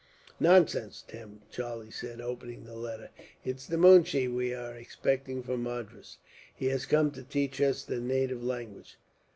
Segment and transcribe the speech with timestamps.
[0.39, 3.11] "Nonsense, Tim," Charlie said, opening the letter;
[3.45, 6.17] "it's the moonshee we are expecting, from Madras.
[6.55, 8.97] He has come to teach us the native language."